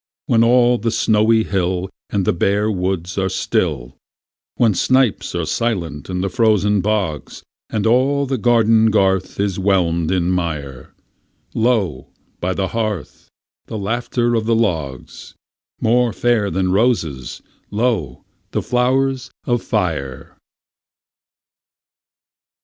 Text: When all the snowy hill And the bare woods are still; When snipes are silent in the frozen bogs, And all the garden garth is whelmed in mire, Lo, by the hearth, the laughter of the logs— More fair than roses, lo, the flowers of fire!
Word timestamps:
When 0.25 0.43
all 0.43 0.79
the 0.79 0.89
snowy 0.89 1.43
hill 1.43 1.87
And 2.09 2.25
the 2.25 2.33
bare 2.33 2.71
woods 2.71 3.19
are 3.19 3.29
still; 3.29 3.97
When 4.55 4.73
snipes 4.73 5.35
are 5.35 5.45
silent 5.45 6.09
in 6.09 6.21
the 6.21 6.29
frozen 6.29 6.81
bogs, 6.81 7.43
And 7.69 7.85
all 7.85 8.25
the 8.25 8.39
garden 8.39 8.87
garth 8.89 9.39
is 9.39 9.59
whelmed 9.59 10.09
in 10.09 10.31
mire, 10.31 10.95
Lo, 11.53 12.07
by 12.39 12.55
the 12.55 12.69
hearth, 12.69 13.29
the 13.67 13.77
laughter 13.77 14.33
of 14.33 14.47
the 14.47 14.55
logs— 14.55 15.35
More 15.79 16.11
fair 16.13 16.49
than 16.49 16.71
roses, 16.71 17.43
lo, 17.69 18.25
the 18.53 18.63
flowers 18.63 19.29
of 19.45 19.61
fire! 19.61 20.35